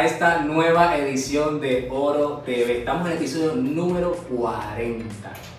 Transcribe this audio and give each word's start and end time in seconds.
A 0.00 0.04
esta 0.06 0.38
nueva 0.38 0.96
edición 0.96 1.60
de 1.60 1.86
Oro 1.90 2.42
TV. 2.46 2.78
Estamos 2.78 3.04
en 3.06 3.12
el 3.12 3.18
episodio 3.18 3.54
número 3.54 4.12
40. 4.34 5.04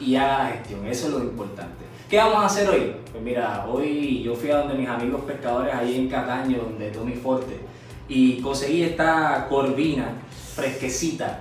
y 0.00 0.16
haga 0.16 0.38
la 0.38 0.48
gestión, 0.48 0.86
eso 0.86 1.08
es 1.08 1.12
lo 1.12 1.18
importante. 1.20 1.84
¿Qué 2.08 2.16
vamos 2.16 2.36
a 2.36 2.46
hacer 2.46 2.70
hoy? 2.70 2.96
Pues 3.12 3.22
mira, 3.22 3.66
hoy 3.68 4.22
yo 4.22 4.34
fui 4.34 4.50
a 4.50 4.58
donde 4.58 4.74
mis 4.74 4.88
amigos 4.88 5.22
pescadores 5.22 5.74
ahí 5.74 5.96
en 5.96 6.08
Cataño, 6.08 6.58
donde 6.58 6.90
Tommy 6.90 7.14
Forte, 7.14 7.58
y 8.08 8.40
conseguí 8.40 8.82
esta 8.82 9.46
corvina 9.48 10.12
fresquecita. 10.54 11.40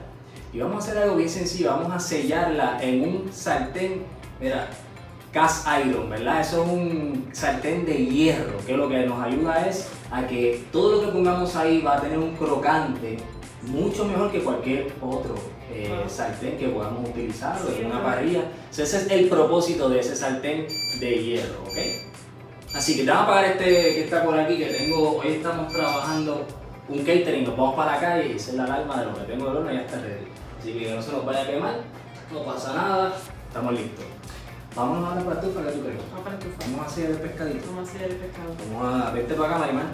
Y 0.51 0.59
vamos 0.59 0.75
a 0.75 0.89
hacer 0.89 1.03
algo 1.03 1.15
bien 1.15 1.29
sencillo, 1.29 1.69
vamos 1.69 1.93
a 1.93 1.99
sellarla 1.99 2.79
en 2.81 3.01
un 3.01 3.31
sartén, 3.31 4.03
mira, 4.41 4.69
cast 5.35 5.67
iron, 5.85 6.09
¿verdad? 6.09 6.39
Eso 6.39 6.63
es 6.63 6.69
un 6.71 7.27
sartén 7.33 7.85
de 7.85 8.05
hierro, 8.05 8.57
que 8.65 8.77
lo 8.77 8.87
que 8.87 9.05
nos 9.05 9.21
ayuda 9.21 9.67
es 9.67 9.89
a 10.09 10.25
que 10.25 10.63
todo 10.71 10.93
lo 10.93 11.01
que 11.01 11.07
pongamos 11.11 11.53
ahí 11.57 11.81
va 11.81 11.97
a 11.97 12.01
tener 12.01 12.17
un 12.17 12.33
crocante 12.37 13.17
mucho 13.63 14.05
mejor 14.05 14.31
que 14.31 14.39
cualquier 14.39 14.93
otro 15.01 15.35
eh, 15.73 15.91
Ah. 15.91 16.07
sartén 16.07 16.57
que 16.57 16.69
podamos 16.69 17.09
utilizar 17.09 17.59
o 17.61 17.67
Sí, 17.67 17.81
en 17.81 17.87
una 17.87 18.01
parrilla. 18.01 18.43
Entonces, 18.69 18.93
ese 18.93 19.05
es 19.07 19.11
el 19.11 19.27
propósito 19.27 19.89
de 19.89 19.99
ese 19.99 20.15
sartén 20.15 20.67
de 21.01 21.23
hierro, 21.23 21.63
¿ok? 21.63 21.77
Así 22.73 22.95
que 22.95 23.03
te 23.03 23.09
vamos 23.11 23.25
a 23.25 23.27
pagar 23.27 23.45
este 23.51 23.65
que 23.65 24.03
está 24.05 24.23
por 24.23 24.39
aquí, 24.39 24.57
que 24.57 24.67
tengo, 24.67 25.17
hoy 25.17 25.27
estamos 25.33 25.73
trabajando 25.73 26.45
un 26.87 26.99
catering, 26.99 27.43
nos 27.43 27.57
vamos 27.57 27.75
para 27.75 27.91
la 27.93 27.99
calle 27.99 28.31
y 28.31 28.35
esa 28.37 28.51
es 28.51 28.57
la 28.57 28.63
alarma 28.65 28.99
de 29.01 29.05
lo 29.07 29.13
que 29.15 29.21
tengo 29.23 29.47
del 29.47 29.57
horno 29.57 29.71
ya 29.73 29.81
está 29.81 29.97
ready. 29.99 30.27
Así 30.59 30.73
que 30.79 30.95
no 30.95 31.01
se 31.01 31.11
nos 31.11 31.25
vaya 31.25 31.41
a 31.41 31.47
quemar, 31.47 31.75
no 32.31 32.43
pasa 32.43 32.73
nada, 32.73 33.13
estamos 33.49 33.73
listos. 33.73 34.05
Vámonos 34.75 35.07
ahora 35.09 35.21
para 35.21 35.35
la 35.35 35.41
estufa, 35.41 35.63
¿qué 35.63 35.71
tú 35.71 35.81
crees? 35.83 35.99
Vamos 36.11 36.25
para 36.25 36.37
Vamos 36.67 36.81
a 36.81 36.85
hacer 36.85 37.09
el 37.11 37.17
pescadito. 37.17 37.65
Vamos 37.67 37.87
a 37.87 37.91
hacer 37.91 38.11
el 38.11 38.15
pescado. 38.17 38.55
Vamos 38.73 39.03
a 39.03 39.11
verte 39.11 39.33
para 39.35 39.49
acá, 39.49 39.59
Marimar. 39.59 39.85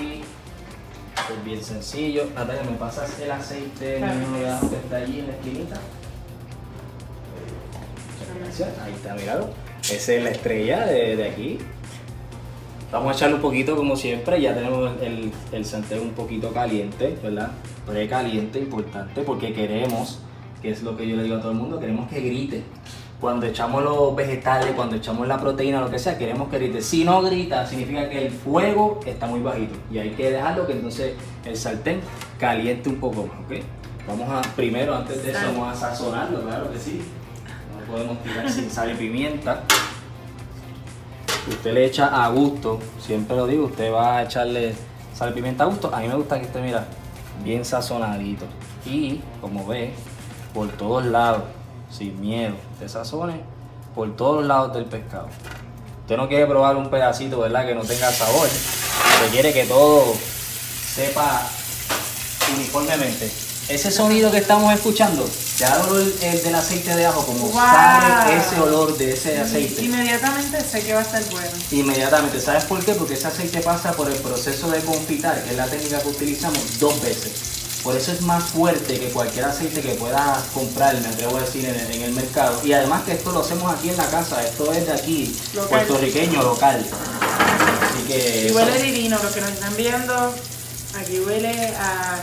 Y 0.00 0.20
es 1.32 1.44
bien 1.44 1.62
sencillo. 1.62 2.24
Natalia, 2.34 2.62
¿me 2.64 2.76
pasas 2.76 3.18
el 3.20 3.30
aceite 3.30 3.98
Claro. 3.98 4.18
de 4.18 4.68
que 4.70 4.76
está 4.76 4.96
allí 4.96 5.20
en 5.20 5.26
la 5.28 5.32
esquinita? 5.34 5.76
Gracias. 8.40 8.68
Ahí 8.84 8.92
está, 8.92 9.14
míralo. 9.14 9.48
Esa 9.82 10.12
es 10.12 10.22
la 10.24 10.30
estrella 10.30 10.86
de, 10.86 11.16
de 11.16 11.28
aquí. 11.28 11.58
Vamos 12.90 13.12
a 13.12 13.16
echarle 13.16 13.36
un 13.36 13.42
poquito 13.42 13.76
como 13.76 13.96
siempre, 13.96 14.40
ya 14.40 14.54
tenemos 14.54 14.90
el, 15.02 15.30
el 15.52 16.00
un 16.00 16.10
poquito 16.12 16.52
caliente, 16.52 17.18
¿verdad? 17.22 17.50
Precaliente, 17.86 18.60
importante, 18.60 19.20
porque 19.22 19.52
queremos, 19.52 20.20
que 20.60 20.70
es 20.70 20.82
lo 20.82 20.96
que 20.96 21.08
yo 21.08 21.16
le 21.16 21.22
digo 21.22 21.36
a 21.36 21.40
todo 21.40 21.52
el 21.52 21.58
mundo, 21.58 21.78
queremos 21.78 22.08
que 22.08 22.20
grite. 22.20 22.62
Cuando 23.20 23.46
echamos 23.46 23.82
los 23.82 24.14
vegetales, 24.14 24.72
cuando 24.76 24.94
echamos 24.94 25.26
la 25.26 25.40
proteína, 25.40 25.80
lo 25.80 25.90
que 25.90 25.98
sea, 25.98 26.16
queremos 26.16 26.48
que 26.48 26.58
grite. 26.58 26.80
Si 26.82 27.04
no 27.04 27.20
grita, 27.22 27.66
significa 27.66 28.08
que 28.08 28.26
el 28.26 28.30
fuego 28.30 29.00
está 29.04 29.26
muy 29.26 29.40
bajito 29.40 29.76
y 29.90 29.98
hay 29.98 30.10
que 30.10 30.30
dejarlo 30.30 30.66
que 30.66 30.74
entonces 30.74 31.14
el 31.44 31.56
sartén 31.56 32.00
caliente 32.38 32.88
un 32.88 32.96
poco 32.96 33.26
más, 33.26 33.40
¿ok? 33.40 33.64
Vamos 34.06 34.28
a, 34.30 34.40
primero, 34.54 34.94
antes 34.94 35.22
de 35.22 35.32
eso, 35.32 35.40
vamos 35.46 35.68
a 35.68 35.74
sazonarlo, 35.74 36.42
claro 36.42 36.72
que 36.72 36.78
sí. 36.78 37.02
No 37.78 37.92
podemos 37.92 38.22
tirar 38.22 38.48
sin 38.48 38.70
sal 38.70 38.92
y 38.92 38.94
pimienta. 38.94 39.64
Usted 41.48 41.74
le 41.74 41.86
echa 41.86 42.24
a 42.24 42.28
gusto, 42.28 42.78
siempre 43.00 43.36
lo 43.36 43.46
digo, 43.46 43.66
usted 43.66 43.92
va 43.92 44.18
a 44.18 44.22
echarle 44.22 44.74
sal 45.12 45.30
y 45.30 45.32
pimienta 45.34 45.64
a 45.64 45.66
gusto. 45.66 45.94
A 45.94 46.00
mí 46.00 46.08
me 46.08 46.14
gusta 46.14 46.38
que 46.38 46.46
esté, 46.46 46.60
mira, 46.60 46.86
bien 47.44 47.64
sazonadito. 47.64 48.46
Y, 48.86 49.20
como 49.40 49.66
ve, 49.66 49.92
por 50.54 50.68
todos 50.72 51.04
lados, 51.06 51.42
sin 51.90 52.20
miedo, 52.20 52.54
te 52.78 52.88
sazone 52.88 53.40
por 53.94 54.14
todos 54.16 54.44
lados 54.44 54.74
del 54.74 54.84
pescado. 54.84 55.28
Usted 56.02 56.16
no 56.16 56.28
quiere 56.28 56.46
probar 56.46 56.76
un 56.76 56.88
pedacito, 56.90 57.40
¿verdad? 57.40 57.66
Que 57.66 57.74
no 57.74 57.82
tenga 57.82 58.10
sabor. 58.12 58.46
Usted 58.46 59.30
quiere 59.30 59.52
que 59.52 59.64
todo 59.64 60.04
sepa 60.94 61.42
uniformemente. 62.56 63.30
Ese 63.68 63.90
sonido 63.90 64.30
que 64.30 64.38
estamos 64.38 64.72
escuchando, 64.72 65.28
ya 65.58 65.82
el 65.90 66.14
el 66.22 66.42
del 66.42 66.54
aceite 66.54 66.96
de 66.96 67.04
ajo, 67.04 67.26
como 67.26 67.48
Wow. 67.48 67.52
sale 67.52 68.36
ese 68.38 68.58
olor 68.60 68.96
de 68.96 69.12
ese 69.12 69.38
aceite. 69.38 69.82
Inmediatamente 69.82 70.58
sé 70.62 70.82
que 70.82 70.94
va 70.94 71.00
a 71.00 71.02
estar 71.02 71.22
bueno. 71.30 71.50
Inmediatamente, 71.72 72.40
¿sabes 72.40 72.64
por 72.64 72.82
qué? 72.82 72.94
Porque 72.94 73.12
ese 73.12 73.26
aceite 73.26 73.60
pasa 73.60 73.92
por 73.92 74.08
el 74.10 74.16
proceso 74.20 74.70
de 74.70 74.80
confitar, 74.80 75.44
que 75.44 75.50
es 75.50 75.56
la 75.56 75.66
técnica 75.66 76.00
que 76.00 76.08
utilizamos, 76.08 76.78
dos 76.78 76.98
veces. 77.02 77.57
Por 77.82 77.96
eso 77.96 78.12
es 78.12 78.20
más 78.22 78.44
fuerte 78.44 78.98
que 78.98 79.08
cualquier 79.10 79.44
aceite 79.44 79.80
que 79.80 79.94
puedas 79.94 80.44
comprar, 80.52 81.00
me 81.00 81.08
atrevo 81.08 81.36
a 81.36 81.40
decir, 81.40 81.64
en 81.64 81.74
el, 81.74 81.90
en 81.92 82.02
el 82.02 82.12
mercado. 82.12 82.60
Y 82.64 82.72
además 82.72 83.04
que 83.04 83.12
esto 83.12 83.30
lo 83.32 83.40
hacemos 83.40 83.72
aquí 83.72 83.88
en 83.90 83.96
la 83.96 84.06
casa, 84.10 84.42
esto 84.44 84.72
es 84.72 84.86
de 84.86 84.92
aquí, 84.92 85.36
Local. 85.54 85.68
puertorriqueño, 85.68 86.42
local. 86.42 86.84
Así 86.84 88.02
que... 88.08 88.42
Y 88.42 88.46
eso- 88.46 88.56
huele 88.56 88.82
divino, 88.82 89.18
los 89.22 89.32
que 89.32 89.40
nos 89.40 89.50
están 89.50 89.76
viendo, 89.76 90.34
aquí 91.00 91.20
huele 91.20 91.68
a 91.78 92.18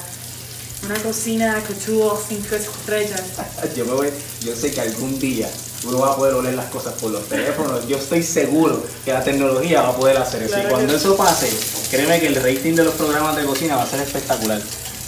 una 0.84 0.96
cocina 1.02 1.64
couture 1.66 2.16
cinco 2.28 2.56
estrellas. 2.56 3.22
Yo, 3.76 3.86
me 3.86 3.94
voy, 3.94 4.10
yo 4.42 4.56
sé 4.56 4.72
que 4.72 4.82
algún 4.82 5.18
día 5.20 5.50
uno 5.86 6.00
va 6.00 6.12
a 6.12 6.16
poder 6.16 6.34
oler 6.36 6.54
las 6.54 6.68
cosas 6.68 6.94
por 6.94 7.12
los 7.12 7.28
teléfonos. 7.28 7.88
Yo 7.88 7.98
estoy 7.98 8.22
seguro 8.24 8.84
que 9.04 9.12
la 9.14 9.24
tecnología 9.24 9.82
va 9.82 9.90
a 9.90 9.96
poder 9.96 10.18
hacer 10.18 10.44
eso. 10.44 10.54
Claro 10.54 10.68
y 10.68 10.72
cuando 10.72 10.94
que 10.94 11.00
eso 11.00 11.16
pase, 11.18 11.50
créeme 11.90 12.20
que 12.20 12.28
el 12.28 12.36
rating 12.36 12.76
de 12.76 12.84
los 12.84 12.94
programas 12.96 13.36
de 13.36 13.46
cocina 13.46 13.78
va 13.78 13.84
a 13.84 13.88
ser 13.90 14.02
espectacular. 14.02 14.62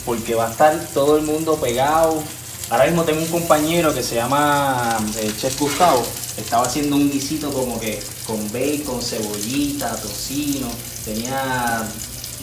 Porque 0.08 0.34
va 0.34 0.48
a 0.48 0.52
estar 0.52 0.88
todo 0.94 1.18
el 1.18 1.24
mundo 1.24 1.58
pegado. 1.58 2.24
Ahora 2.70 2.86
mismo 2.86 3.04
tengo 3.04 3.22
un 3.22 3.28
compañero 3.28 3.94
que 3.94 4.02
se 4.02 4.16
llama 4.16 4.98
eh, 5.20 5.32
Chef 5.38 5.60
Gustavo. 5.60 6.02
Estaba 6.38 6.66
haciendo 6.66 6.96
un 6.96 7.12
guisito 7.12 7.52
como 7.52 7.78
que 7.78 8.02
con 8.26 8.40
bacon, 8.54 9.02
cebollita, 9.02 9.98
tocino. 9.98 10.68
Tenía 11.04 11.86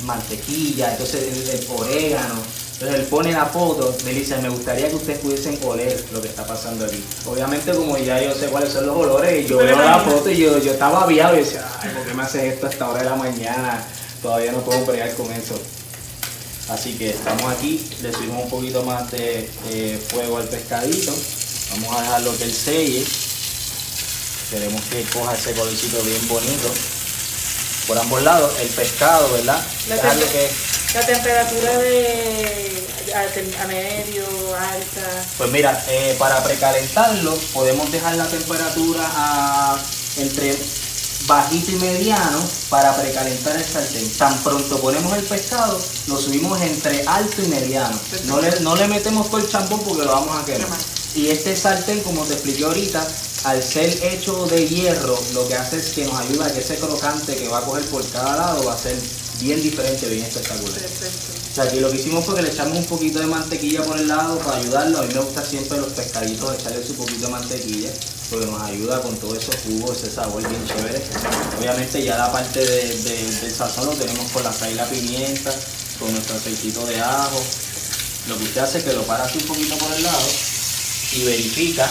mantequilla, 0.05 0.93
entonces 0.93 1.49
el, 1.49 1.67
orégano. 1.75 2.35
Entonces 2.75 3.01
él 3.01 3.07
pone 3.07 3.33
la 3.33 3.47
foto, 3.47 3.97
me 4.05 4.11
dice, 4.11 4.37
me 4.39 4.51
gustaría 4.51 4.89
que 4.91 4.97
ustedes 4.97 5.21
pudiesen 5.21 5.59
oler 5.65 6.05
lo 6.13 6.21
que 6.21 6.29
está 6.29 6.47
pasando 6.47 6.85
aquí. 6.85 7.03
Obviamente 7.25 7.73
como 7.73 7.97
ya 7.97 8.21
yo 8.21 8.35
sé 8.35 8.49
cuáles 8.49 8.75
son 8.75 8.87
los 8.87 8.97
olores, 8.97 9.49
yo 9.49 9.57
veo 9.57 9.79
la 9.79 10.01
foto 10.01 10.31
y 10.31 10.37
yo, 10.37 10.59
yo 10.59 10.73
estaba 10.73 11.05
aviado 11.05 11.35
y 11.37 11.39
decía, 11.39 11.65
ay, 11.81 11.91
¿por 11.95 12.05
qué 12.05 12.13
me 12.13 12.25
haces 12.25 12.55
esto 12.55 12.67
a 12.67 12.71
esta 12.71 12.91
hora 12.91 13.03
de 13.03 13.09
la 13.09 13.17
mañana? 13.17 13.83
Todavía 14.21 14.53
no 14.53 14.59
puedo 14.59 14.85
bregar 14.85 15.15
con 15.15 15.33
eso. 15.33 15.55
Así 16.69 16.95
que 16.95 17.11
estamos 17.11 17.45
aquí, 17.53 17.85
le 18.01 18.13
subimos 18.13 18.45
un 18.45 18.51
poquito 18.51 18.85
más 18.85 19.11
de 19.11 19.51
eh, 19.71 20.03
fuego 20.09 20.39
al 20.39 20.49
pescadito. 20.49 21.15
Vamos 21.73 21.97
a 21.97 22.03
dejarlo 22.03 22.39
que 22.39 22.45
él 22.45 22.55
selle. 22.55 23.05
Queremos 24.51 24.81
que 24.85 25.03
coja 25.05 25.35
ese 25.35 25.53
colorcito 25.53 26.03
bien 26.03 26.29
bonito. 26.29 26.69
Por 27.87 27.99
ambos 27.99 28.23
lados, 28.23 28.53
el 28.61 28.69
pescado, 28.69 29.31
¿verdad? 29.33 29.63
La 29.89 29.97
que 29.97 30.49
temperatura 31.03 31.79
de 31.79 32.75
a 33.15 33.67
medio, 33.67 34.25
alta. 34.57 35.25
Pues 35.37 35.51
mira, 35.51 35.85
eh, 35.89 36.17
para 36.19 36.43
precalentarlo 36.43 37.37
podemos 37.53 37.91
dejar 37.93 38.17
la 38.17 38.27
temperatura 38.27 39.03
a 39.05 39.79
entre 40.17 40.57
bajito 41.27 41.73
y 41.73 41.77
mediano 41.77 42.39
para 42.69 42.95
precalentar 42.95 43.57
el 43.57 43.65
sartén. 43.65 44.11
Tan 44.13 44.37
pronto 44.43 44.79
ponemos 44.81 45.13
el 45.17 45.25
pescado, 45.25 45.79
lo 46.07 46.17
subimos 46.17 46.61
entre 46.61 47.03
alto 47.07 47.43
y 47.43 47.49
mediano. 47.49 47.99
No 48.27 48.41
le, 48.41 48.61
no 48.61 48.77
le 48.77 48.89
metemos 48.89 49.31
todo 49.31 49.41
el 49.41 49.49
champón 49.49 49.81
porque 49.81 50.05
lo 50.05 50.13
vamos 50.13 50.37
a 50.37 50.45
quemar. 50.45 50.79
Y 51.15 51.29
este 51.29 51.57
sartén, 51.57 52.01
como 52.01 52.25
te 52.25 52.35
expliqué 52.35 52.65
ahorita, 52.65 53.07
al 53.45 53.63
ser 53.63 54.05
hecho 54.05 54.47
de 54.47 54.67
hierro, 54.67 55.19
lo 55.33 55.47
que 55.47 55.55
hace 55.55 55.77
es 55.77 55.91
que 55.91 56.05
nos 56.05 56.19
ayuda 56.19 56.47
a 56.47 56.53
que 56.53 56.61
ese 56.61 56.77
crocante 56.77 57.37
que 57.37 57.49
va 57.49 57.59
a 57.59 57.63
coger 57.63 57.85
por 57.87 58.05
cada 58.11 58.37
lado 58.37 58.65
va 58.65 58.75
a 58.75 58.79
ser 58.79 58.97
bien 59.41 59.63
diferente, 59.63 60.09
bien 60.09 60.25
espectacular. 60.25 60.79
Perfecto. 60.79 61.33
O 61.51 61.55
sea, 61.55 61.69
que 61.71 61.81
lo 61.81 61.91
que 61.91 61.97
hicimos 61.99 62.25
fue 62.25 62.35
que 62.37 62.43
le 62.43 62.49
echamos 62.51 62.77
un 62.79 62.85
poquito 62.87 63.21
de 63.21 63.27
mantequilla 63.27 63.83
por 63.83 63.99
el 63.99 64.09
lado 64.09 64.39
para 64.41 64.57
ayudarlo. 64.59 64.99
A 64.99 65.03
mí 65.03 65.15
me 65.15 65.21
gusta 65.21 65.45
siempre 65.45 65.79
los 65.79 65.93
pescaditos 65.93 66.55
echarle 66.55 66.85
su 66.85 66.95
poquito 66.95 67.27
de 67.27 67.33
mantequilla 67.33 67.91
porque 68.31 68.47
nos 68.47 68.61
ayuda 68.63 69.01
con 69.03 69.17
todos 69.19 69.39
esos 69.39 69.55
jugos, 69.65 69.99
ese 69.99 70.11
sabor 70.11 70.47
bien 70.49 70.67
chévere. 70.67 71.01
Obviamente 71.61 72.03
ya 72.03 72.17
la 72.19 72.33
parte 72.33 72.59
de- 72.65 72.97
de- 73.03 73.31
del 73.43 73.55
sazón 73.55 73.87
lo 73.87 73.93
tenemos 73.93 74.31
con 74.33 74.43
la 74.43 74.53
sal 74.53 74.73
y 74.73 74.75
la 74.75 74.89
pimienta, 74.89 75.55
con 76.01 76.11
nuestro 76.13 76.37
aceitito 76.37 76.85
de 76.87 76.99
ajo. 77.01 77.41
Lo 78.29 78.39
que 78.39 78.45
usted 78.45 78.61
hace 78.63 78.79
es 78.79 78.85
que 78.85 78.93
lo 78.95 79.03
para 79.03 79.25
así 79.25 79.39
un 79.39 79.47
poquito 79.47 79.77
por 79.79 79.93
el 79.93 80.03
lado 80.03 80.27
y 81.13 81.23
verifica 81.25 81.89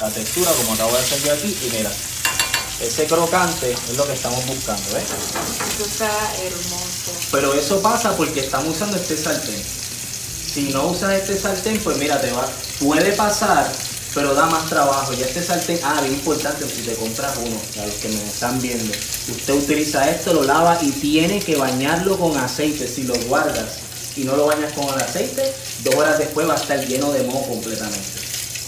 la 0.00 0.10
textura 0.10 0.50
como 0.52 0.74
acabo 0.74 0.92
de 0.92 0.98
hacer 0.98 1.22
yo 1.22 1.32
aquí 1.32 1.56
y 1.66 1.70
mira, 1.76 1.90
ese 2.80 3.06
crocante 3.06 3.72
es 3.72 3.96
lo 3.96 4.06
que 4.06 4.14
estamos 4.14 4.44
buscando, 4.46 4.82
¿ves? 4.92 5.04
Esto 5.70 5.84
está 5.84 6.10
hermoso. 6.42 7.12
Pero 7.30 7.54
eso 7.54 7.80
pasa 7.80 8.16
porque 8.16 8.40
estamos 8.40 8.74
usando 8.74 8.96
este 8.96 9.16
sartén. 9.16 9.62
Si 10.52 10.62
no 10.72 10.88
usas 10.88 11.12
este 11.12 11.38
sartén, 11.38 11.78
pues 11.78 11.96
mira, 11.98 12.20
te 12.20 12.30
va, 12.32 12.48
puede 12.80 13.12
pasar, 13.12 13.70
pero 14.12 14.34
da 14.34 14.46
más 14.46 14.68
trabajo. 14.68 15.12
Y 15.12 15.22
este 15.22 15.42
sartén, 15.42 15.78
ah, 15.84 16.00
bien 16.00 16.14
importante, 16.14 16.66
si 16.68 16.82
te 16.82 16.94
compras 16.94 17.36
uno, 17.38 17.56
a 17.82 17.86
los 17.86 17.94
que 17.96 18.08
me 18.08 18.22
están 18.22 18.60
viendo, 18.60 18.92
usted 18.92 19.54
utiliza 19.54 20.08
esto, 20.10 20.34
lo 20.34 20.44
lava 20.44 20.78
y 20.82 20.90
tiene 20.90 21.40
que 21.40 21.56
bañarlo 21.56 22.18
con 22.18 22.36
aceite. 22.36 22.88
Si 22.88 23.04
lo 23.04 23.14
guardas 23.26 23.78
y 24.16 24.24
no 24.24 24.36
lo 24.36 24.46
bañas 24.46 24.72
con 24.72 24.84
el 24.84 25.00
aceite, 25.00 25.54
dos 25.84 25.94
horas 25.94 26.18
después 26.18 26.48
va 26.48 26.54
a 26.54 26.56
estar 26.56 26.84
lleno 26.86 27.12
de 27.12 27.22
moho 27.22 27.46
completamente. 27.48 28.20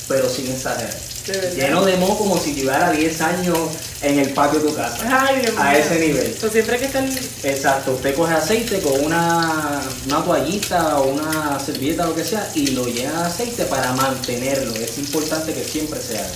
Pero 0.09 0.29
sin 0.29 0.51
exagerar. 0.51 1.16
De. 1.27 1.55
Lleno 1.57 1.85
de 1.85 1.97
moho 1.97 2.17
como 2.17 2.39
si 2.39 2.55
llevara 2.55 2.93
10 2.93 3.21
años 3.21 3.59
en 4.03 4.19
el 4.21 4.31
patio 4.31 4.61
de 4.61 4.69
tu 4.69 4.77
casa. 4.77 5.27
Ay, 5.27 5.41
Dios 5.41 5.53
mío. 5.53 5.63
A 5.63 5.77
ese 5.77 5.99
nivel. 5.99 6.27
Entonces, 6.27 6.53
siempre 6.53 6.79
que 6.79 6.85
está 6.85 7.01
el... 7.01 7.19
Exacto, 7.43 7.93
usted 7.93 8.15
coge 8.15 8.35
aceite 8.35 8.81
con 8.81 9.05
una, 9.05 9.83
una 10.07 10.25
toallita 10.25 11.01
o 11.01 11.09
una 11.09 11.59
servilleta, 11.59 12.07
lo 12.07 12.15
que 12.15 12.25
sea, 12.25 12.49
y 12.55 12.69
lo 12.69 12.87
llena 12.87 13.23
de 13.23 13.27
aceite 13.27 13.65
para 13.65 13.93
mantenerlo. 13.93 14.75
Es 14.77 14.99
importante 14.99 15.53
que 15.53 15.65
siempre 15.65 16.01
se 16.01 16.19
haga. 16.19 16.29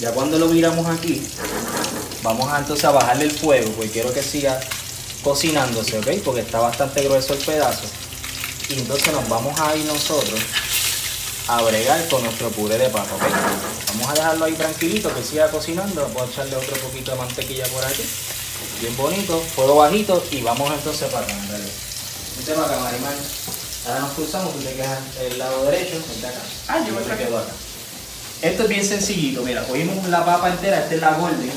Ya 0.00 0.12
cuando 0.12 0.38
lo 0.38 0.48
miramos 0.48 0.86
aquí, 0.86 1.22
vamos 2.22 2.50
a 2.50 2.58
entonces 2.58 2.84
a 2.84 2.92
bajarle 2.92 3.24
el 3.24 3.30
fuego, 3.30 3.70
porque 3.72 3.90
quiero 3.90 4.12
que 4.12 4.22
siga 4.22 4.58
cocinándose, 5.22 5.98
¿ok? 5.98 6.08
Porque 6.24 6.40
está 6.40 6.58
bastante 6.60 7.02
grueso 7.02 7.34
el 7.34 7.40
pedazo. 7.40 7.84
Y 8.70 8.78
entonces 8.78 9.12
nos 9.12 9.28
vamos 9.28 9.58
a 9.60 9.76
ir 9.76 9.84
nosotros 9.84 10.40
a 11.46 11.62
bregar 11.62 12.08
con 12.08 12.22
nuestro 12.22 12.50
puré 12.50 12.78
de 12.78 12.88
papa, 12.88 13.14
¿ok? 13.14 13.22
Vamos 13.88 14.08
a 14.08 14.14
dejarlo 14.14 14.44
ahí 14.46 14.54
tranquilito, 14.54 15.14
que 15.14 15.22
siga 15.22 15.50
cocinando. 15.50 16.08
Voy 16.14 16.22
a 16.22 16.30
echarle 16.30 16.56
otro 16.56 16.76
poquito 16.76 17.12
de 17.12 17.18
mantequilla 17.18 17.64
por 17.66 17.84
aquí. 17.84 18.02
Bien 18.80 18.96
bonito, 18.96 19.40
fuego 19.54 19.76
bajito 19.76 20.24
y 20.30 20.40
vamos 20.40 20.72
entonces 20.72 21.10
para 21.10 21.26
acá. 21.26 21.34
Vente 21.34 22.52
para 22.52 22.66
acá, 22.66 22.80
Marimar. 22.80 23.14
Ahora 23.86 24.00
nos 24.00 24.12
cruzamos, 24.12 24.54
tú 24.54 24.60
te 24.60 24.74
quedas 24.74 24.98
el 25.20 25.38
lado 25.38 25.64
derecho, 25.66 26.02
vente 26.08 26.26
acá. 26.26 26.40
Ah, 26.68 26.78
yo 26.86 26.94
me 26.94 27.16
quedo 27.16 27.38
acá. 27.38 27.52
Esto 28.40 28.62
es 28.64 28.68
bien 28.68 28.84
sencillito, 28.84 29.42
mira, 29.42 29.64
cogimos 29.64 30.08
la 30.08 30.24
papa 30.24 30.50
entera, 30.50 30.80
esta 30.80 30.94
es 30.94 31.00
la 31.00 31.14
golden, 31.14 31.52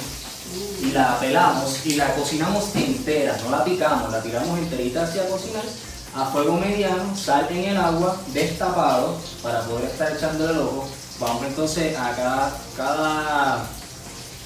y 0.81 0.91
la 0.91 1.19
pelamos 1.19 1.85
y 1.85 1.95
la 1.95 2.15
cocinamos 2.15 2.75
entera, 2.75 3.37
no 3.43 3.49
la 3.49 3.65
picamos, 3.65 4.11
la 4.11 4.21
tiramos 4.21 4.57
enterita 4.59 5.03
hacia 5.03 5.27
cocinar 5.27 5.63
a 6.17 6.25
fuego 6.25 6.57
mediano, 6.57 7.15
sal 7.15 7.47
en 7.51 7.65
el 7.65 7.77
agua, 7.77 8.17
destapado, 8.33 9.15
para 9.43 9.61
poder 9.61 9.85
estar 9.85 10.11
echándole 10.11 10.53
el 10.53 10.59
ojo. 10.59 10.89
Vamos 11.19 11.43
entonces 11.45 11.95
a 11.95 12.15
cada, 12.15 12.57
cada 12.75 13.65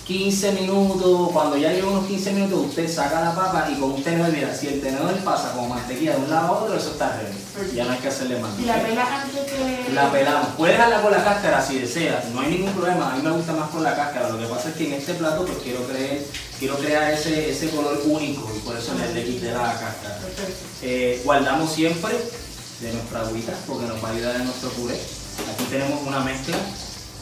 15 0.05 0.51
minutos, 0.51 1.29
cuando 1.31 1.55
ya 1.55 1.71
lleva 1.71 1.91
unos 1.91 2.07
15 2.07 2.33
minutos, 2.33 2.65
usted 2.67 2.93
saca 2.93 3.21
la 3.21 3.33
papa 3.33 3.69
y 3.71 3.79
con 3.79 3.91
un 3.91 4.03
tenedor, 4.03 4.33
mira, 4.33 4.53
si 4.53 4.67
el 4.67 4.81
tenedor 4.81 5.15
pasa 5.19 5.53
como 5.53 5.69
mantequilla 5.69 6.15
de 6.15 6.17
un 6.17 6.29
lado 6.29 6.47
a 6.47 6.51
otro, 6.51 6.75
eso 6.75 6.91
está 6.91 7.17
ready. 7.17 7.73
Ya 7.73 7.85
no 7.85 7.91
hay 7.91 7.99
que 7.99 8.07
hacerle 8.09 8.39
más. 8.39 8.51
Y 8.59 8.65
la 8.65 8.75
¿ok? 8.75 8.81
pela 8.83 9.21
antes 9.21 9.51
que... 9.51 9.93
La 9.93 10.11
pelamos. 10.11 10.47
Puedes 10.57 10.75
dejarla 10.75 11.01
con 11.01 11.11
la 11.13 11.23
cáscara 11.23 11.61
si 11.61 11.79
deseas, 11.79 12.25
no 12.33 12.41
hay 12.41 12.49
ningún 12.49 12.73
problema. 12.73 13.13
A 13.13 13.15
mí 13.15 13.21
me 13.21 13.31
gusta 13.31 13.53
más 13.53 13.69
con 13.69 13.83
la 13.83 13.95
cáscara. 13.95 14.27
Lo 14.27 14.37
que 14.37 14.45
pasa 14.45 14.69
es 14.69 14.75
que 14.75 14.87
en 14.87 14.93
este 14.93 15.13
plato 15.13 15.45
pues 15.45 15.59
quiero 15.63 15.83
crear, 15.87 16.17
quiero 16.61 16.77
crear 16.77 17.11
ese, 17.11 17.49
ese 17.49 17.69
color 17.71 17.99
único 18.05 18.47
y 18.55 18.59
por 18.59 18.77
eso 18.77 18.93
le, 18.93 19.11
le 19.15 19.25
quité 19.25 19.51
la 19.51 19.73
cáscara. 19.79 20.19
Eh, 20.83 21.19
guardamos 21.25 21.73
siempre 21.73 22.13
de 22.81 22.93
nuestra 22.93 23.21
agüita 23.21 23.53
porque 23.65 23.87
nos 23.87 24.03
va 24.03 24.09
a 24.09 24.11
ayudar 24.11 24.35
en 24.35 24.45
nuestro 24.45 24.69
puré. 24.69 24.93
Aquí 24.93 25.63
tenemos 25.71 26.05
una 26.05 26.19
mezcla 26.19 26.55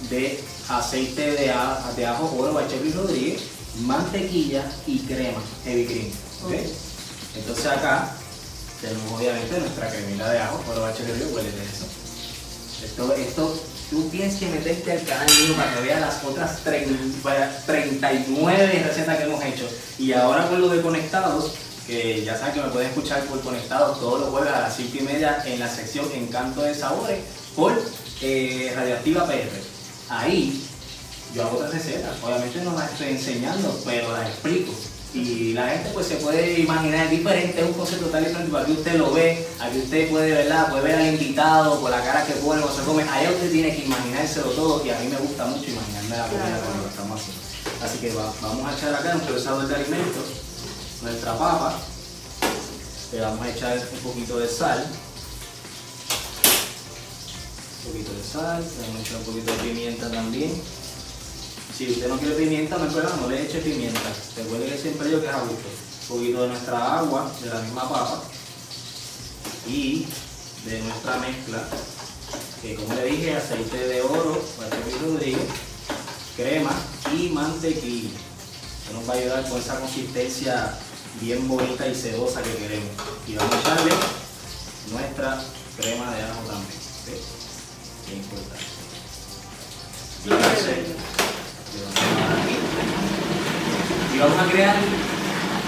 de 0.10 0.44
aceite 0.68 1.32
de, 1.32 1.52
a- 1.52 1.90
de 1.96 2.06
ajo 2.06 2.36
oro 2.38 2.54
Bacheli 2.54 2.92
Rodríguez, 2.92 3.42
mantequilla 3.80 4.70
y 4.86 5.00
crema, 5.00 5.40
heavy 5.64 5.86
cream. 5.86 6.08
¿ok? 6.44 6.52
Ok. 6.54 6.60
Entonces 7.38 7.66
acá 7.66 8.14
tenemos 8.82 9.10
obviamente 9.14 9.58
nuestra 9.58 9.90
cremita 9.90 10.30
de 10.32 10.40
ajo 10.40 10.62
oro 10.70 10.82
Bacheli 10.82 11.12
Rodríguez, 11.12 11.34
huele 11.34 11.52
de 11.52 11.64
eso. 11.64 11.86
Esto, 12.84 13.14
esto, 13.14 13.64
tú 13.90 14.08
tienes 14.10 14.36
que 14.36 14.48
meterte 14.48 14.92
al 14.92 15.04
canal 15.04 15.28
mío 15.28 15.56
para 15.56 15.74
que 15.74 15.82
veas 15.82 16.02
las 16.02 16.24
otras 16.24 16.64
30 16.64 17.64
39 17.66 18.84
recetas 18.88 19.18
que 19.18 19.24
hemos 19.24 19.44
hecho. 19.44 19.68
Y 19.98 20.14
ahora 20.14 20.48
con 20.48 20.62
lo 20.62 20.70
de 20.70 20.82
conectados, 20.82 21.54
que 21.88 22.24
ya 22.24 22.38
saben 22.38 22.54
que 22.54 22.62
me 22.62 22.70
pueden 22.70 22.90
escuchar 22.90 23.24
por 23.24 23.42
conectados 23.42 24.00
todos 24.00 24.22
los 24.22 24.30
jueves 24.30 24.54
a 24.54 24.62
las 24.62 24.76
5 24.76 24.98
y 25.00 25.02
media 25.02 25.44
en 25.46 25.60
la 25.60 25.68
sección 25.68 26.06
Encanto 26.14 26.62
de 26.62 26.76
Sabores 26.76 27.20
por 27.56 27.74
eh, 28.22 28.72
Radioactiva 28.76 29.26
PR. 29.26 29.50
Ahí 30.10 30.66
yo 31.34 31.44
hago 31.44 31.58
otras 31.58 31.74
recetas, 31.74 32.12
obviamente 32.24 32.62
no 32.64 32.74
las 32.74 32.92
estoy 32.92 33.10
enseñando, 33.10 33.80
pero 33.86 34.12
las 34.12 34.28
explico. 34.30 34.72
Y 35.14 35.54
la 35.54 35.68
gente 35.70 35.90
pues 35.92 36.06
se 36.06 36.16
puede 36.18 36.60
imaginar 36.60 37.10
diferente, 37.10 37.60
es 37.60 37.66
un 37.66 37.74
concepto 37.74 38.06
total 38.06 38.26
diferente, 38.26 38.56
aquí 38.56 38.72
usted 38.74 38.94
lo 38.96 39.12
ve, 39.12 39.48
aquí 39.60 39.80
usted 39.80 40.08
puede, 40.10 40.32
¿verdad? 40.34 40.70
puede 40.70 40.84
ver 40.84 40.96
al 41.00 41.08
invitado 41.14 41.80
por 41.80 41.90
la 41.90 42.04
cara 42.04 42.24
que 42.28 42.34
pone 42.34 42.62
se 42.62 42.84
come, 42.84 43.02
ahí 43.10 43.28
usted 43.28 43.52
tiene 43.52 43.76
que 43.76 43.86
imaginárselo 43.86 44.52
todo 44.52 44.86
y 44.86 44.90
a 44.92 45.00
mí 45.00 45.08
me 45.08 45.18
gusta 45.18 45.46
mucho 45.48 45.66
imaginarme 45.72 46.16
la 46.16 46.28
comida 46.28 46.46
Claro. 46.46 46.64
cuando 46.64 46.84
lo 46.84 46.90
estamos 46.90 47.22
haciendo. 47.22 47.42
Así 47.86 47.98
que 47.98 48.14
va- 48.14 48.34
vamos 48.42 48.72
a 48.72 48.78
echar 48.78 48.94
acá 48.94 49.14
nuestro 49.16 49.40
sabor 49.40 49.68
de 49.68 49.76
alimentos, 49.76 50.26
nuestra 51.02 51.32
papa, 51.38 51.80
le 53.12 53.20
vamos 53.22 53.46
a 53.46 53.50
echar 53.50 53.80
un 53.92 54.00
poquito 54.12 54.38
de 54.38 54.48
sal, 54.48 54.86
Un 57.86 57.92
poquito 57.94 58.12
de 58.14 58.24
sal, 58.24 58.62
le 58.62 58.82
vamos 58.88 58.98
a 58.98 59.02
echar 59.02 59.18
un 59.18 59.24
poquito 59.24 59.52
de 59.54 59.58
pimienta 59.60 60.12
también. 60.12 60.62
Si 61.80 61.88
usted 61.90 62.10
no 62.10 62.18
quiere 62.18 62.36
pimienta, 62.36 62.78
no 62.78 62.92
problema, 62.92 63.16
no 63.22 63.30
le 63.30 63.42
eche 63.42 63.60
pimienta. 63.60 64.02
Recuerde 64.36 64.66
que 64.66 64.78
siempre 64.78 65.10
yo 65.10 65.22
que 65.22 65.28
es 65.28 65.34
a 65.34 65.40
gusto. 65.40 65.70
Un 66.10 66.18
poquito 66.18 66.42
de 66.42 66.48
nuestra 66.50 67.00
agua, 67.00 67.32
de 67.42 67.50
la 67.50 67.62
misma 67.62 67.84
papa. 67.84 68.22
Y 69.66 70.06
de 70.66 70.82
nuestra 70.82 71.20
mezcla, 71.20 71.64
que 72.62 72.76
como 72.76 72.94
le 72.96 73.06
dije, 73.06 73.34
aceite 73.34 73.78
de 73.78 74.02
oro, 74.02 74.44
Bachepi 74.58 74.92
Rodríguez, 75.06 75.48
crema 76.36 76.72
y 77.18 77.30
mantequilla. 77.30 78.10
Esto 78.10 78.94
nos 78.96 79.10
va 79.10 79.14
a 79.14 79.18
ayudar 79.18 79.48
con 79.48 79.62
esa 79.62 79.80
consistencia 79.80 80.78
bien 81.22 81.48
bonita 81.48 81.88
y 81.88 81.96
sedosa 81.96 82.42
que 82.42 82.58
queremos. 82.58 82.92
Y 83.26 83.36
vamos 83.36 83.56
a 83.56 83.60
echarle 83.62 83.94
nuestra 84.92 85.42
crema 85.78 86.14
de 86.14 86.24
ajo 86.24 86.42
también. 86.42 86.78
¿ok? 87.06 87.08
Bien 88.06 88.18
importante. 88.18 88.66
Y 94.14 94.20
vamos 94.20 94.40
a 94.40 94.52
crear 94.52 94.76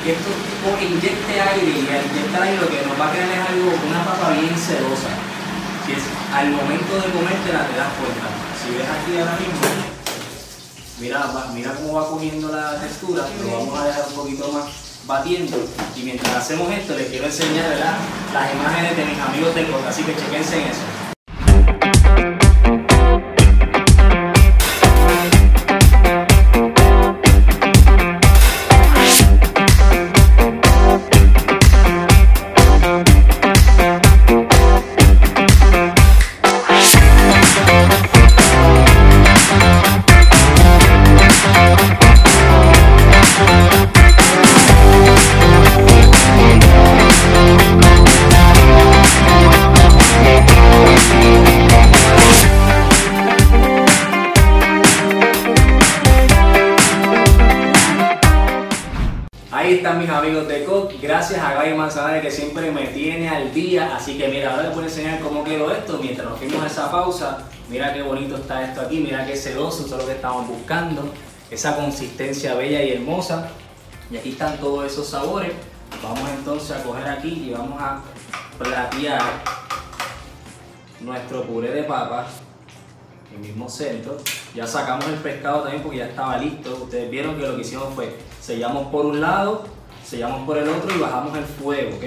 que 0.03 0.11
esto 0.13 0.29
inyecte 0.81 1.41
aire 1.41 1.71
y 1.71 1.87
al 1.87 2.05
inyectar 2.05 2.41
aire 2.41 2.61
lo 2.61 2.69
que 2.69 2.85
nos 2.85 2.99
va 2.99 3.07
a 3.07 3.11
crear 3.11 3.29
es 3.29 3.49
algo, 3.49 3.69
una 3.87 4.03
papa 4.03 4.31
bien 4.31 4.57
sedosa. 4.57 5.13
Si 5.85 5.93
es 5.93 6.03
al 6.33 6.49
momento 6.51 6.95
de 6.95 7.11
comértela 7.11 7.67
te 7.67 7.77
das 7.77 7.93
cuenta. 7.97 8.27
Si 8.57 8.75
ves 8.75 8.87
aquí 8.87 9.17
ahora 9.17 9.37
mismo, 9.39 9.61
mira, 10.99 11.25
mira 11.53 11.73
cómo 11.75 11.93
va 11.93 12.09
cogiendo 12.09 12.51
la 12.51 12.79
textura, 12.79 13.25
lo 13.43 13.57
vamos 13.57 13.79
a 13.79 13.85
dejar 13.87 14.05
un 14.09 14.15
poquito 14.15 14.51
más 14.51 14.65
batiendo. 15.05 15.57
Y 15.95 16.03
mientras 16.03 16.35
hacemos 16.35 16.71
esto, 16.71 16.95
les 16.95 17.07
quiero 17.07 17.25
enseñar 17.25 17.69
¿verdad? 17.69 17.95
las 18.33 18.53
imágenes 18.53 18.97
de 18.97 19.05
mis 19.05 19.19
amigos 19.19 19.55
del 19.55 19.65
podcast, 19.67 19.89
así 19.89 20.03
que 20.03 20.15
chequense 20.15 20.61
en 20.61 20.67
eso. 20.67 20.90
Ahí 59.61 59.75
están 59.75 59.99
mis 59.99 60.09
amigos 60.09 60.47
de 60.47 60.65
COD. 60.65 60.93
Gracias 60.99 61.39
a 61.39 61.53
Gaby 61.53 61.75
Manzanares 61.75 62.23
que 62.23 62.31
siempre 62.31 62.71
me 62.71 62.87
tiene 62.87 63.29
al 63.29 63.53
día. 63.53 63.95
Así 63.95 64.17
que 64.17 64.27
mira, 64.27 64.49
ahora 64.49 64.63
les 64.63 64.73
voy 64.73 64.85
a 64.85 64.87
enseñar 64.87 65.19
cómo 65.19 65.43
quedó 65.43 65.71
esto. 65.71 65.99
Mientras 66.01 66.27
nos 66.27 66.39
fuimos 66.39 66.63
a 66.63 66.65
esa 66.65 66.91
pausa, 66.91 67.43
mira 67.69 67.93
qué 67.93 68.01
bonito 68.01 68.37
está 68.37 68.63
esto 68.63 68.81
aquí. 68.81 69.01
Mira 69.01 69.23
qué 69.23 69.35
sedoso, 69.35 69.85
eso 69.85 69.97
es 69.97 70.01
lo 70.01 70.07
que 70.07 70.15
estamos 70.15 70.47
buscando. 70.47 71.13
Esa 71.51 71.75
consistencia 71.75 72.55
bella 72.55 72.81
y 72.81 72.93
hermosa. 72.93 73.51
Y 74.09 74.17
aquí 74.17 74.31
están 74.31 74.57
todos 74.57 74.91
esos 74.91 75.07
sabores. 75.07 75.51
Vamos 76.01 76.27
entonces 76.39 76.71
a 76.71 76.81
coger 76.81 77.07
aquí 77.07 77.45
y 77.47 77.53
vamos 77.53 77.79
a 77.79 78.01
platear 78.57 79.21
nuestro 81.01 81.43
puré 81.43 81.69
de 81.69 81.83
papas 81.83 82.29
el 83.31 83.41
mismo 83.41 83.69
centro. 83.69 84.17
Ya 84.55 84.65
sacamos 84.65 85.05
el 85.05 85.19
pescado 85.19 85.61
también 85.61 85.83
porque 85.83 85.99
ya 85.99 86.07
estaba 86.07 86.39
listo. 86.39 86.79
Ustedes 86.81 87.11
vieron 87.11 87.37
que 87.37 87.43
lo 87.47 87.55
que 87.55 87.61
hicimos 87.61 87.93
fue 87.93 88.17
sellamos 88.41 88.87
por 88.87 89.05
un 89.05 89.21
lado, 89.21 89.63
sellamos 90.03 90.45
por 90.45 90.57
el 90.57 90.67
otro 90.67 90.93
y 90.93 90.99
bajamos 90.99 91.37
el 91.37 91.45
fuego, 91.45 91.95
¿ok? 91.95 92.03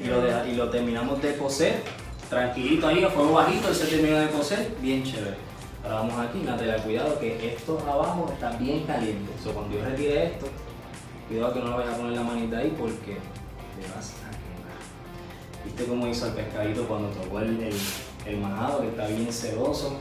Y 0.00 0.04
lo, 0.04 0.46
y 0.46 0.54
lo 0.54 0.70
terminamos 0.70 1.20
de 1.20 1.36
cocer, 1.36 1.82
tranquilito 2.30 2.86
ahí, 2.86 3.02
a 3.02 3.10
fuego 3.10 3.32
bajito, 3.32 3.68
él 3.68 3.74
se 3.74 3.86
terminó 3.86 4.18
de 4.18 4.30
cocer, 4.30 4.74
bien 4.80 5.02
chévere. 5.02 5.36
Ahora 5.82 5.96
vamos 5.96 6.18
aquí, 6.18 6.38
Natalia, 6.38 6.76
cuidado 6.82 7.18
que 7.18 7.54
esto 7.54 7.78
abajo 7.88 8.30
está 8.32 8.50
bien 8.52 8.84
caliente. 8.84 9.32
So, 9.42 9.52
cuando 9.52 9.76
yo 9.76 9.84
retire 9.84 10.26
esto, 10.26 10.46
cuidado 11.28 11.52
que 11.52 11.60
no 11.60 11.70
lo 11.70 11.76
vayas 11.78 11.94
a 11.94 11.96
poner 11.96 12.12
la 12.12 12.22
manita 12.22 12.58
ahí 12.58 12.74
porque 12.78 13.16
te 13.16 13.94
vas 13.94 14.12
a 14.24 14.30
quemar. 14.30 15.64
¿Viste 15.64 15.84
cómo 15.84 16.06
hizo 16.06 16.26
el 16.26 16.32
pescadito 16.32 16.86
cuando 16.86 17.08
tocó 17.08 17.40
el, 17.40 17.60
el, 17.60 17.76
el 18.26 18.36
majado 18.38 18.82
que 18.82 18.88
está 18.88 19.06
bien 19.06 19.32
sedoso? 19.32 19.98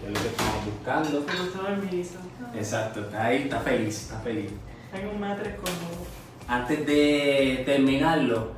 Que 0.00 0.06
es 0.06 0.12
lo 0.12 0.20
que 0.20 0.28
estamos 0.28 0.64
buscando. 0.64 1.10
Me 1.20 1.40
gustó 1.44 1.62
dormidizo. 1.62 2.18
Exacto, 2.54 3.00
está 3.00 3.26
ahí, 3.26 3.42
está 3.42 3.60
feliz, 3.60 4.02
está 4.02 4.18
feliz. 4.20 4.50
Tengo 4.92 5.10
un 5.12 5.20
matres 5.20 5.54
como. 5.56 6.06
Antes 6.46 6.86
de 6.86 7.62
terminarlo, 7.66 8.52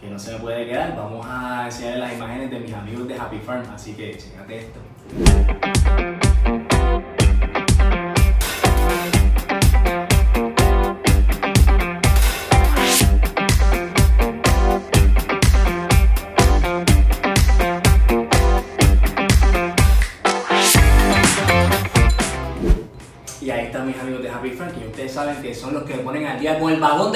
que 0.00 0.08
no 0.08 0.18
se 0.18 0.32
me 0.32 0.38
puede 0.38 0.66
quedar, 0.66 0.96
vamos 0.96 1.26
a 1.28 1.66
enseñar 1.66 1.98
las 1.98 2.12
imágenes 2.12 2.50
de 2.50 2.60
mis 2.60 2.72
amigos 2.72 3.08
de 3.08 3.18
Happy 3.18 3.38
Farm, 3.38 3.64
así 3.72 3.94
que 3.94 4.16
chécate 4.16 4.58
esto. 4.58 4.80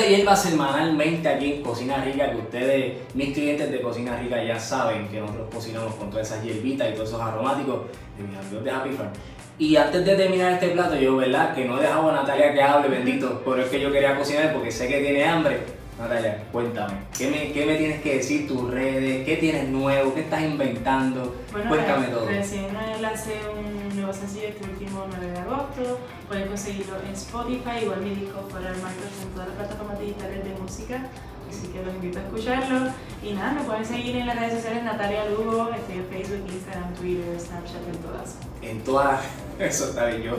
Hierbas 0.08 0.42
semanalmente 0.42 1.28
aquí 1.28 1.54
en 1.54 1.62
Cocina 1.62 2.02
Rica, 2.04 2.30
que 2.30 2.36
ustedes, 2.36 2.94
mis 3.14 3.32
clientes 3.34 3.70
de 3.70 3.80
Cocina 3.80 4.16
Rica, 4.16 4.42
ya 4.42 4.58
saben 4.58 5.08
que 5.08 5.20
nosotros 5.20 5.48
cocinamos 5.52 5.94
con 5.94 6.10
todas 6.10 6.30
esas 6.30 6.44
hierbitas 6.44 6.88
y 6.90 6.92
todos 6.94 7.08
esos 7.08 7.20
aromáticos 7.20 7.82
de 8.16 8.24
mis 8.24 8.38
amigos 8.38 8.64
de 8.64 8.70
Happy 8.70 8.90
Farm. 8.90 9.10
Y 9.58 9.76
antes 9.76 10.04
de 10.04 10.16
terminar 10.16 10.52
este 10.52 10.68
plato, 10.68 10.96
yo, 10.96 11.16
¿verdad? 11.16 11.54
Que 11.54 11.64
no 11.64 11.78
he 11.78 11.82
dejado 11.82 12.10
a 12.10 12.12
Natalia 12.12 12.52
que 12.52 12.62
hable, 12.62 12.88
bendito, 12.88 13.42
pero 13.44 13.62
es 13.62 13.68
que 13.68 13.80
yo 13.80 13.90
quería 13.90 14.16
cocinar 14.16 14.52
porque 14.52 14.70
sé 14.70 14.86
que 14.86 15.00
tiene 15.00 15.24
hambre. 15.24 15.60
Natalia, 15.98 16.44
cuéntame, 16.52 16.92
¿qué 17.16 17.30
me, 17.30 17.52
qué 17.52 17.64
me 17.64 17.76
tienes 17.76 18.02
que 18.02 18.16
decir 18.16 18.46
tus 18.46 18.70
redes? 18.70 19.24
¿Qué 19.24 19.36
tienes 19.36 19.66
nuevo? 19.70 20.12
¿Qué 20.12 20.20
estás 20.20 20.42
inventando? 20.42 21.34
Bueno, 21.52 21.68
Cuéntame 21.70 22.06
re- 22.06 22.12
todo. 22.12 22.26
recién 22.26 22.66
lancé 23.00 23.36
un 23.50 23.96
nuevo 23.96 24.12
sencillo 24.12 24.48
este 24.48 24.64
último 24.68 25.06
9 25.08 25.26
de 25.32 25.38
agosto. 25.38 25.98
Pueden 26.28 26.48
conseguirlo 26.48 26.96
en 27.00 27.12
Spotify, 27.14 27.78
igual 27.82 28.02
mi 28.02 28.10
disco 28.10 28.46
fuera 28.50 28.72
el 28.72 28.82
martes 28.82 29.08
en 29.22 29.28
todas 29.30 29.48
las 29.48 29.56
plataformas 29.56 29.98
digitales 29.98 30.44
de 30.44 30.50
música. 30.60 31.06
Así 31.48 31.68
que 31.68 31.82
los 31.82 31.94
invito 31.94 32.18
a 32.18 32.22
escucharlo. 32.22 32.90
Y 33.22 33.32
nada, 33.32 33.52
me 33.52 33.62
pueden 33.62 33.84
seguir 33.84 34.16
en 34.16 34.26
las 34.26 34.36
redes 34.36 34.54
sociales 34.54 34.84
Natalia 34.84 35.24
Lugo, 35.30 35.70
estoy 35.74 35.96
en 35.96 36.06
Facebook, 36.06 36.44
Instagram, 36.52 36.94
Twitter, 36.94 37.40
Snapchat, 37.40 37.88
en 37.88 37.98
todas. 37.98 38.36
En 38.62 38.84
todas, 38.84 39.20
eso 39.58 39.84
está 39.86 40.06
bien. 40.06 40.22
Yo, 40.22 40.36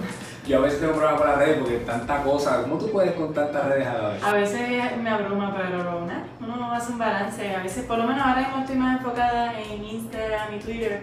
yo 0.47 0.57
a 0.57 0.61
veces 0.61 0.79
tengo 0.79 0.93
problemas 0.93 1.19
con 1.19 1.29
las 1.29 1.37
redes 1.39 1.57
porque 1.59 1.77
tanta 1.77 2.23
cosa. 2.23 2.61
¿Cómo 2.61 2.77
tú 2.77 2.91
puedes 2.91 3.13
con 3.13 3.33
tantas 3.33 3.65
redes 3.65 3.87
a 3.87 3.93
la 3.93 4.09
vez? 4.09 4.23
A 4.23 4.33
veces 4.33 4.97
me 5.01 5.09
abruma, 5.09 5.55
pero 5.55 6.05
nada, 6.05 6.25
uno 6.39 6.71
hace 6.71 6.91
un 6.91 6.99
balance. 6.99 7.55
A 7.55 7.63
veces, 7.63 7.85
por 7.85 7.97
lo 7.97 8.05
menos 8.05 8.25
ahora 8.25 8.41
mismo 8.41 8.59
estoy 8.59 8.75
más 8.75 8.97
enfocada 8.99 9.59
en 9.59 9.83
Instagram 9.83 10.55
y 10.55 10.59
Twitter 10.59 11.01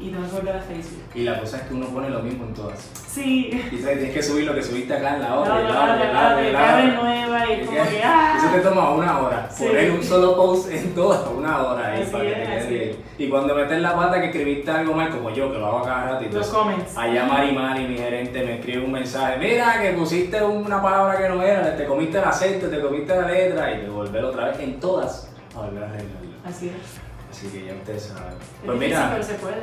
y 0.00 0.10
tengo 0.10 0.26
que 0.28 0.36
volver 0.36 0.56
a 0.56 0.60
Facebook. 0.60 1.02
Y 1.14 1.22
la 1.24 1.40
cosa 1.40 1.56
es 1.58 1.62
que 1.64 1.74
uno 1.74 1.86
pone 1.86 2.08
lo 2.10 2.20
mismo 2.20 2.44
en 2.44 2.54
todas. 2.54 2.78
Sí, 3.08 3.50
Y 3.72 3.76
tienes 3.76 4.14
que 4.14 4.22
subir 4.22 4.44
lo 4.46 4.54
que 4.54 4.62
subiste 4.62 4.94
acá 4.94 5.16
en 5.16 5.22
la 5.22 5.28
no, 5.30 5.40
otra. 5.40 5.60
y 5.60 5.62
no, 5.64 5.68
la 5.68 5.74
no, 5.74 5.82
otra, 5.82 5.96
la 5.96 6.08
otra, 6.36 6.82
no, 6.82 6.92
la 6.94 7.02
nueva 7.02 7.46
y 7.50 7.52
Y 7.62 7.64
como 7.66 7.78
que- 7.88 8.02
¡ah! 8.04 8.34
Eso 8.38 8.48
te 8.54 8.60
toma 8.60 8.90
una 8.92 9.18
hora. 9.20 9.48
Sí. 9.50 9.64
Poner 9.66 9.90
un 9.90 10.02
solo 10.04 10.36
post 10.36 10.70
en 10.70 10.94
todas, 10.94 11.26
una 11.28 11.62
hora 11.62 11.92
ahí 11.92 12.04
para 12.12 12.24
que 12.24 12.56
es, 12.58 12.68
te. 12.68 12.96
Y 13.24 13.28
cuando 13.28 13.54
metes 13.54 13.80
la 13.80 13.96
pata 13.96 14.20
que 14.20 14.26
escribiste 14.26 14.70
algo 14.70 14.94
mal, 14.94 15.10
como 15.10 15.30
yo, 15.30 15.50
que 15.52 15.58
lo 15.58 15.66
hago 15.66 15.82
cada 15.82 16.12
rato 16.12 16.24
y 16.24 16.28
Los 16.28 16.46
comments. 16.48 16.96
Allá 16.96 17.24
Mari 17.24 17.52
Mari, 17.52 17.88
mi 17.88 17.96
gerente, 17.96 18.44
me 18.44 18.54
escribe 18.60 18.84
un 18.84 18.92
mensaje. 18.92 19.36
Mira, 19.38 19.82
que 19.82 19.90
pusiste 19.92 20.40
una 20.42 20.80
palabra 20.80 21.18
que 21.18 21.28
no 21.28 21.42
era, 21.42 21.76
te 21.76 21.84
comiste 21.86 22.18
el 22.18 22.24
acento, 22.24 22.68
te 22.68 22.80
comiste 22.80 23.16
la 23.16 23.26
letra 23.26 23.74
y 23.74 23.80
te 23.80 23.88
volver 23.88 24.24
otra 24.24 24.48
vez 24.50 24.60
en 24.60 24.78
todas 24.78 25.28
a 25.56 25.60
volver 25.62 25.82
a 25.82 25.86
arreglarlo. 25.86 26.28
Así 26.46 26.68
es. 26.68 27.07
Así 27.38 27.46
que 27.48 27.66
ya 27.66 27.72
ustedes 27.74 28.02
saben. 28.02 28.32
Es 28.32 28.66
Pues 28.66 28.78
mira, 28.78 29.10
pero 29.12 29.22
se 29.22 29.34
puede. 29.34 29.62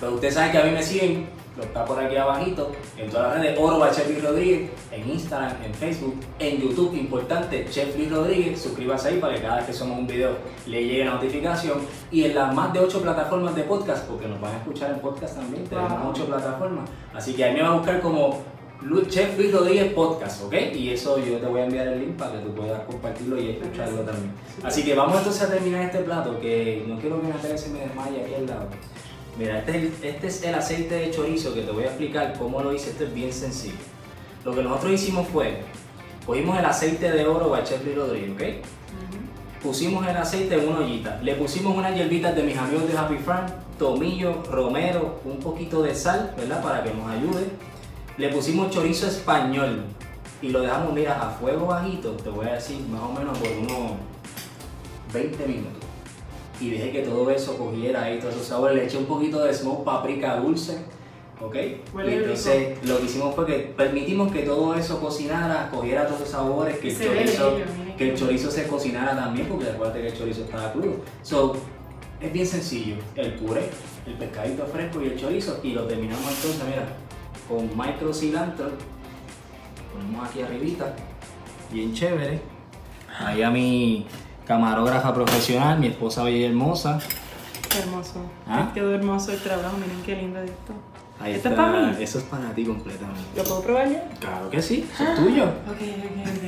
pues 0.00 0.12
ustedes 0.12 0.34
saben 0.34 0.52
que 0.52 0.58
a 0.58 0.64
mí 0.64 0.70
me 0.70 0.82
siguen, 0.82 1.28
lo 1.58 1.62
está 1.62 1.84
por 1.84 2.02
aquí 2.02 2.16
abajito, 2.16 2.72
en 2.96 3.10
todas 3.10 3.34
las 3.34 3.42
redes, 3.42 3.58
Oro 3.60 3.86
Chef 3.92 4.08
Luis 4.08 4.24
Rodríguez, 4.24 4.70
en 4.90 5.10
Instagram, 5.10 5.62
en 5.62 5.74
Facebook, 5.74 6.20
en 6.38 6.58
YouTube, 6.60 6.94
importante, 6.94 7.66
Chef 7.70 7.94
Luis 7.98 8.10
Rodríguez, 8.10 8.60
suscríbase 8.62 9.08
ahí 9.08 9.18
para 9.18 9.34
que 9.34 9.42
cada 9.42 9.56
vez 9.56 9.66
que 9.66 9.72
somos 9.74 9.98
un 9.98 10.06
video 10.06 10.30
le 10.66 10.84
llegue 10.84 11.04
la 11.04 11.12
notificación 11.14 11.80
y 12.10 12.24
en 12.24 12.34
las 12.34 12.54
más 12.54 12.72
de 12.72 12.80
8 12.80 13.02
plataformas 13.02 13.54
de 13.54 13.62
podcast, 13.64 14.06
porque 14.06 14.26
nos 14.26 14.40
van 14.40 14.54
a 14.54 14.58
escuchar 14.58 14.90
en 14.92 15.00
podcast 15.00 15.36
también, 15.36 15.64
tenemos 15.64 15.92
Wow. 16.02 16.10
8 16.12 16.26
plataformas, 16.26 16.88
así 17.14 17.34
que 17.34 17.44
ahí 17.44 17.52
me 17.52 17.60
va 17.62 17.68
a 17.68 17.72
buscar 17.76 18.00
como 18.00 18.40
Chef 19.08 19.38
Luis 19.38 19.52
Rodríguez 19.52 19.92
Podcast, 19.92 20.44
¿ok? 20.44 20.54
Y 20.74 20.90
eso 20.90 21.18
yo 21.18 21.38
te 21.38 21.46
voy 21.46 21.60
a 21.60 21.64
enviar 21.64 21.88
el 21.88 22.00
link 22.00 22.16
para 22.16 22.32
que 22.32 22.38
tú 22.38 22.54
puedas 22.54 22.82
compartirlo 22.84 23.40
y 23.40 23.50
escucharlo 23.50 24.02
también. 24.02 24.32
Así 24.62 24.84
que 24.84 24.94
vamos 24.94 25.18
entonces 25.18 25.42
a 25.42 25.50
terminar 25.50 25.82
este 25.82 25.98
plato, 25.98 26.38
que 26.40 26.84
no 26.86 26.98
quiero 26.98 27.20
que 27.20 27.28
Natalia 27.28 27.58
se 27.58 27.70
me 27.70 27.80
desmaye 27.80 28.22
aquí 28.22 28.34
al 28.34 28.46
lado. 28.46 28.68
Mira, 29.38 29.58
este 29.58 29.70
es, 29.70 29.76
el, 29.76 29.92
este 30.02 30.26
es 30.26 30.42
el 30.44 30.54
aceite 30.54 30.94
de 30.94 31.10
chorizo 31.10 31.52
que 31.52 31.62
te 31.62 31.70
voy 31.70 31.84
a 31.84 31.86
explicar 31.86 32.34
cómo 32.38 32.62
lo 32.62 32.72
hice. 32.72 32.90
Esto 32.90 33.04
es 33.04 33.14
bien 33.14 33.32
sencillo. 33.32 33.74
Lo 34.44 34.54
que 34.54 34.62
nosotros 34.62 34.92
hicimos 34.92 35.28
fue, 35.28 35.58
cogimos 36.24 36.58
el 36.58 36.64
aceite 36.64 37.10
de 37.10 37.26
oro 37.26 37.50
by 37.50 37.64
Chef 37.64 37.84
Luis 37.84 37.96
Rodríguez, 37.96 38.30
¿ok? 38.32 38.66
Pusimos 39.62 40.06
el 40.06 40.16
aceite 40.16 40.54
en 40.54 40.68
una 40.68 40.78
ollita. 40.78 41.20
Le 41.22 41.34
pusimos 41.34 41.76
unas 41.76 41.94
hierbitas 41.94 42.36
de 42.36 42.42
mis 42.44 42.56
amigos 42.56 42.88
de 42.88 42.96
Happy 42.96 43.16
Farm, 43.16 43.46
tomillo, 43.78 44.42
romero, 44.44 45.20
un 45.24 45.38
poquito 45.38 45.82
de 45.82 45.94
sal, 45.94 46.34
¿verdad? 46.36 46.62
Para 46.62 46.84
que 46.84 46.94
nos 46.94 47.10
ayude. 47.10 47.50
Le 48.18 48.30
pusimos 48.30 48.70
chorizo 48.70 49.06
español 49.06 49.84
y 50.40 50.48
lo 50.48 50.62
dejamos, 50.62 50.94
mira, 50.94 51.20
a 51.20 51.30
fuego 51.30 51.66
bajito, 51.66 52.12
te 52.12 52.30
voy 52.30 52.46
a 52.46 52.54
decir, 52.54 52.80
más 52.88 53.02
o 53.02 53.12
menos 53.12 53.36
por 53.36 53.48
unos 53.50 53.92
20 55.12 55.46
minutos. 55.46 55.82
Y 56.58 56.70
dejé 56.70 56.92
que 56.92 57.02
todo 57.02 57.30
eso 57.30 57.58
cogiera 57.58 58.04
ahí 58.04 58.18
todos 58.18 58.34
esos 58.34 58.46
sabores. 58.46 58.76
Le 58.76 58.84
eché 58.86 58.96
un 58.96 59.04
poquito 59.04 59.44
de 59.44 59.52
smoke 59.52 59.84
paprika 59.84 60.36
dulce, 60.36 60.78
¿ok? 61.42 61.56
Huele 61.94 62.12
y 62.12 62.14
entonces 62.14 62.78
lo 62.86 62.98
que 62.98 63.04
hicimos 63.04 63.34
fue 63.34 63.44
que 63.44 63.74
permitimos 63.76 64.32
que 64.32 64.42
todo 64.44 64.74
eso 64.74 64.98
cocinara, 64.98 65.68
cogiera 65.70 66.06
todos 66.06 66.20
esos 66.20 66.32
sabores, 66.32 66.78
que 66.78 66.88
el, 66.88 66.98
chorizo, 66.98 67.52
bello, 67.52 67.64
que 67.98 68.10
el 68.10 68.16
chorizo 68.16 68.50
se 68.50 68.66
cocinara 68.66 69.14
también, 69.14 69.46
porque 69.46 69.68
acuérdate 69.68 70.00
que 70.00 70.08
el 70.08 70.16
chorizo 70.16 70.44
estaba 70.44 70.72
crudo. 70.72 71.02
So, 71.22 71.54
es 72.18 72.32
bien 72.32 72.46
sencillo, 72.46 72.96
el 73.14 73.34
puré, 73.34 73.68
el 74.06 74.14
pescadito 74.14 74.64
fresco 74.64 75.02
y 75.02 75.08
el 75.08 75.20
chorizo, 75.20 75.60
y 75.62 75.72
lo 75.72 75.84
terminamos 75.84 76.24
entonces, 76.30 76.62
mira, 76.66 76.86
con 77.48 77.68
micro 77.76 78.12
cilantro, 78.12 78.70
ponemos 79.92 80.28
aquí 80.28 80.42
arribita, 80.42 80.94
bien 81.70 81.92
chévere. 81.94 82.40
Ahí 83.18 83.42
a 83.42 83.50
mi 83.50 84.06
camarógrafa 84.46 85.14
profesional, 85.14 85.78
mi 85.78 85.86
esposa 85.88 86.22
bella 86.24 86.36
y 86.36 86.44
hermosa. 86.44 86.98
Qué 87.70 87.78
hermoso. 87.78 88.20
¿Ah? 88.46 88.70
Quedó 88.74 88.94
hermoso 88.94 89.32
el 89.32 89.40
trabajo, 89.40 89.76
miren 89.78 90.02
qué 90.04 90.16
lindo 90.16 90.40
esto. 90.40 90.72
Ahí 91.18 91.32
¿Esto 91.32 91.48
está, 91.48 91.64
es 91.66 91.72
para 91.72 91.86
mí? 91.86 92.02
Eso 92.02 92.18
es 92.18 92.24
para 92.24 92.50
ti 92.54 92.64
completamente. 92.66 93.22
¿Lo 93.36 93.44
puedo 93.44 93.62
probar 93.62 93.90
ya? 93.90 94.08
Claro 94.20 94.50
que 94.50 94.60
sí, 94.60 94.86
eso 94.92 95.04
es 95.04 95.16
tuyo. 95.16 95.44
Ok, 95.44 95.80
ok, 95.80 96.28
ok. 96.28 96.44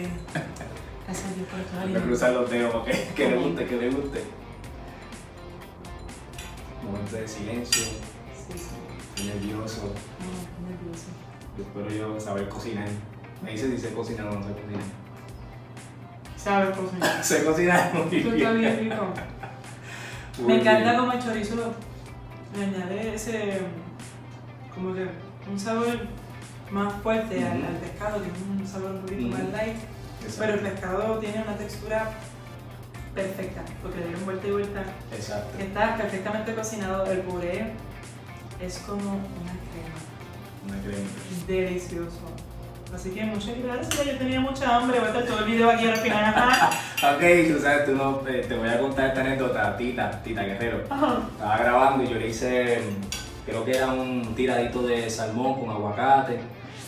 Gracias 1.07 1.31
a 1.31 1.35
Dios 1.35 1.49
por 1.50 1.61
toda 1.61 1.85
la 1.87 1.90
Voy 1.90 1.97
a 1.97 2.05
cruzar 2.05 2.33
los 2.33 2.50
dedos, 2.50 2.75
ok, 2.75 2.88
que 3.17 3.31
le 3.31 3.37
guste, 3.38 3.64
que 3.67 3.76
le 3.76 3.90
guste. 3.90 4.25
Momento 6.85 7.17
de 7.17 7.28
silencio, 7.28 7.83
Sí, 7.83 8.59
sí. 8.59 8.64
Nervioso. 9.25 9.82
No, 10.20 10.68
nerviosa. 10.68 11.06
Yo 11.56 11.64
espero 11.64 11.90
yo 12.14 12.20
saber 12.20 12.48
cocinar. 12.48 12.88
Me 13.42 13.52
dice 13.52 13.70
si 13.70 13.78
sé 13.78 13.92
cocinar 13.92 14.26
o 14.26 14.34
no 14.34 14.42
sé 14.46 14.52
cocinar. 14.52 14.82
Sabe 16.37 16.70
cocinar. 16.72 17.25
sé 17.25 17.44
cocinar 17.44 17.92
muy 17.94 18.16
Esto 18.18 18.34
está 18.34 18.50
bien. 18.52 18.58
bien 18.78 18.90
rico. 18.90 19.06
Muy 20.38 20.46
Me 20.54 20.60
encanta 20.60 20.84
bien. 20.90 20.96
como 21.00 21.12
el 21.12 21.18
chorizo 21.20 21.75
le 22.56 22.64
añade 22.64 23.14
ese, 23.16 23.58
como 24.72 24.94
que 24.94 25.04
un 25.50 25.58
sabor 25.58 25.87
más 26.70 26.92
fuerte 27.02 27.44
al, 27.44 27.64
al 27.64 27.75
pescado, 27.82 28.20
tiene 28.20 28.38
un 28.60 28.64
sabor 28.64 28.92
un 28.92 29.00
poquito 29.00 29.26
más 29.37 29.40
light, 29.50 29.76
Exacto. 30.22 30.34
pero 30.38 30.54
el 30.54 30.60
pescado 30.60 31.18
tiene 31.18 31.42
una 31.42 31.56
textura 31.56 32.10
perfecta, 33.16 33.62
porque 33.82 33.98
le 33.98 34.06
dieron 34.06 34.25
vuelta 34.26 34.46
y 34.46 34.50
vuelta. 34.52 34.82
Exacto. 35.12 35.58
Está 35.58 35.96
perfectamente 35.96 36.54
cocinado, 36.54 37.10
el 37.10 37.18
puré 37.22 37.72
es 38.60 38.78
como 38.78 39.10
una 39.10 39.54
crema, 39.70 39.98
Una 40.66 40.82
crema. 40.82 41.08
delicioso. 41.46 42.18
Así 42.94 43.10
que 43.10 43.22
muchas 43.24 43.52
gracias, 43.62 44.04
yo 44.06 44.16
tenía 44.16 44.40
mucha 44.40 44.76
hambre, 44.76 44.98
voy 44.98 45.08
a 45.08 45.10
estar 45.10 45.26
todo 45.26 45.40
el 45.40 45.44
video 45.44 45.70
aquí 45.70 45.86
al 45.86 45.96
final. 45.96 46.34
Ok, 46.98 47.22
tú 47.54 47.60
sabes, 47.62 47.84
tú 47.86 47.92
no, 47.94 48.22
eh, 48.26 48.44
te 48.49 48.56
voy 48.56 48.68
a 48.68 48.80
contar 48.80 49.06
esta 49.08 49.21
anécdota, 49.21 49.76
Tita, 49.76 50.10
Tita 50.25 50.42
Guerrero. 50.42 50.82
Ajá. 50.90 51.21
Estaba 51.32 51.58
grabando 51.58 52.02
y 52.02 52.08
yo 52.08 52.14
le 52.16 52.26
hice, 52.28 52.80
creo 53.47 53.64
que 53.64 53.76
era 53.76 53.86
un 53.92 54.34
tiradito 54.34 54.82
de 54.82 55.08
salmón 55.08 55.60
con 55.60 55.71
aguacate. 55.71 56.40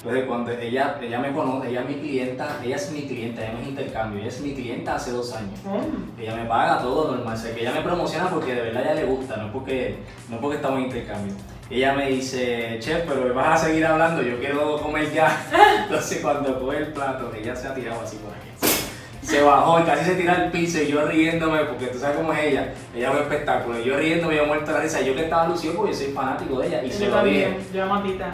Entonces 0.03 0.25
cuando 0.25 0.51
ella, 0.53 0.99
ella 1.03 1.19
me 1.19 1.31
conoce, 1.31 1.69
ella 1.69 1.83
es 1.83 1.89
mi 1.89 1.95
clienta, 1.97 2.59
ella 2.65 2.77
es 2.77 2.91
mi 2.91 3.03
clienta, 3.03 3.43
ella 3.43 3.61
es 3.61 3.69
intercambio, 3.69 4.19
ella 4.21 4.29
es 4.29 4.41
mi 4.41 4.55
clienta 4.55 4.95
hace 4.95 5.11
dos 5.11 5.35
años. 5.35 5.61
Mm. 5.63 6.19
Ella 6.19 6.37
me 6.37 6.45
paga 6.47 6.81
todo 6.81 7.15
normal, 7.15 7.35
o 7.35 7.37
sea, 7.37 7.55
que 7.55 7.61
ella 7.61 7.73
me 7.73 7.83
promociona 7.83 8.31
porque 8.31 8.55
de 8.55 8.63
verdad 8.63 8.83
a 8.83 8.93
ella 8.93 9.03
le 9.03 9.05
gusta, 9.05 9.37
no 9.37 9.53
porque, 9.53 9.99
no 10.31 10.41
porque 10.41 10.57
estamos 10.57 10.79
en 10.79 10.85
intercambio. 10.87 11.35
Ella 11.69 11.93
me 11.93 12.09
dice, 12.09 12.79
chef, 12.81 13.05
pero 13.07 13.27
me 13.27 13.33
vas 13.33 13.63
a 13.63 13.67
seguir 13.67 13.85
hablando, 13.85 14.23
yo 14.23 14.39
quiero 14.41 14.79
comer 14.79 15.13
ya. 15.13 15.47
Entonces 15.83 16.21
cuando 16.23 16.59
coge 16.59 16.79
el 16.79 16.93
plato, 16.95 17.31
ella 17.39 17.55
se 17.55 17.69
ha 17.69 17.75
tirado 17.75 18.01
así 18.01 18.17
por 18.17 18.33
aquí. 18.33 18.50
Se 19.23 19.43
bajó 19.43 19.81
y 19.81 19.83
casi 19.83 20.05
se 20.05 20.15
tira 20.15 20.35
al 20.35 20.51
piso 20.51 20.81
y 20.83 20.87
yo 20.89 21.05
riéndome, 21.07 21.65
porque 21.65 21.87
tú 21.89 21.99
sabes 21.99 22.17
cómo 22.17 22.33
es 22.33 22.39
ella, 22.41 22.73
ella 22.95 23.09
es 23.09 23.15
un 23.15 23.23
espectáculo. 23.23 23.79
Yo 23.79 23.97
riéndome, 23.99 24.37
yo 24.37 24.47
muerto 24.47 24.73
la 24.73 24.81
risa, 24.81 25.01
yo 25.03 25.15
que 25.15 25.25
estaba 25.25 25.47
lucido 25.49 25.75
porque 25.75 25.93
yo 25.93 25.99
soy 25.99 26.13
fanático 26.13 26.59
de 26.59 26.69
ella 26.69 26.83
y 26.83 26.91
se 26.91 27.05
Yo 27.05 27.11
lo 27.11 27.23
dije. 27.25 27.57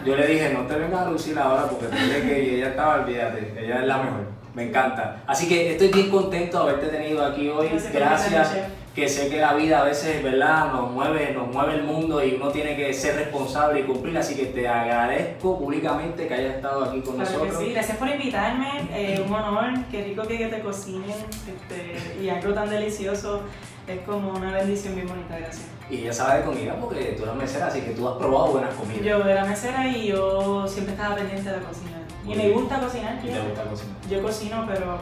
yo 0.05 0.17
le 0.17 0.27
dije, 0.27 0.51
no 0.55 0.61
te 0.61 0.77
vengas 0.77 1.07
a 1.07 1.11
lucir 1.11 1.39
ahora 1.39 1.65
porque 1.65 1.87
tú 1.87 1.97
crees 1.97 2.25
que 2.25 2.55
ella 2.57 2.69
estaba, 2.69 2.95
olvídate, 3.03 3.53
ella 3.59 3.81
es 3.81 3.87
la 3.87 3.99
mejor. 3.99 4.37
Me 4.55 4.69
encanta. 4.69 5.23
Así 5.27 5.49
que 5.49 5.73
estoy 5.73 5.89
bien 5.89 6.09
contento 6.09 6.65
de 6.65 6.71
haberte 6.71 6.97
tenido 6.97 7.25
aquí 7.27 7.49
hoy. 7.51 7.69
Gracias. 7.93 8.55
Que 8.97 9.07
sé 9.11 9.29
que 9.29 9.39
la 9.39 9.53
vida 9.53 9.83
a 9.83 9.85
veces, 9.85 10.23
¿verdad? 10.23 10.73
Nos 10.73 10.91
mueve, 10.91 11.31
nos 11.35 11.53
mueve 11.53 11.75
el 11.75 11.83
mundo 11.85 12.25
y 12.25 12.33
uno 12.37 12.49
tiene 12.49 12.75
que 12.77 12.95
ser 12.95 13.15
responsable 13.17 13.81
y 13.81 13.83
cumplir. 13.83 14.17
Así 14.17 14.35
que 14.35 14.47
te 14.47 14.67
agradezco 14.67 15.59
públicamente 15.59 16.27
que 16.27 16.33
hayas 16.33 16.55
estado 16.57 16.83
aquí 16.85 17.03
con 17.03 17.17
Claro 17.17 17.31
que 17.31 17.37
nosotros. 17.37 17.63
sí, 17.63 17.73
gracias 17.73 17.99
por 17.99 18.09
invitarme, 18.09 18.89
eh, 18.95 19.23
un 19.29 19.35
honor, 19.35 19.85
qué 19.91 20.03
rico 20.03 20.23
que, 20.23 20.39
que 20.39 20.47
te 20.47 20.61
cocinen 20.61 21.11
este, 21.11 22.23
y 22.23 22.31
algo 22.31 22.55
tan 22.55 22.71
delicioso, 22.71 23.43
es 23.87 24.01
como 24.01 24.31
una 24.31 24.53
bendición 24.55 24.95
bien 24.95 25.07
bonita, 25.09 25.39
gracias. 25.39 25.67
Y 25.91 25.97
ella 25.99 26.13
sabe 26.15 26.39
de 26.39 26.45
comida 26.47 26.75
porque 26.81 27.15
tú 27.19 27.25
eres 27.25 27.35
mesera, 27.35 27.67
así 27.67 27.83
que 27.83 27.91
tú 27.91 28.09
has 28.09 28.17
probado 28.17 28.47
buenas 28.53 28.73
comidas. 28.75 29.05
Yo 29.05 29.23
era 29.29 29.45
mesera 29.45 29.87
y 29.89 30.07
yo 30.07 30.67
siempre 30.67 30.95
estaba 30.95 31.17
pendiente 31.17 31.51
de 31.51 31.57
la 31.59 31.63
cocina. 31.63 31.99
Y 32.25 32.29
Muy 32.29 32.37
me 32.39 32.47
bien. 32.47 32.59
gusta 32.61 32.81
cocinar, 32.81 33.19
Y 33.23 33.29
te 33.29 33.41
gusta 33.41 33.63
cocinar. 33.65 33.97
Yo 34.09 34.23
cocino, 34.23 34.65
pero 34.67 34.99